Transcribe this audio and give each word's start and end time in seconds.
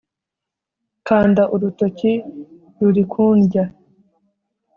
kandi 1.07 1.41
urutoki 1.53 2.11
ruri 2.79 3.03
kundya 3.11 3.63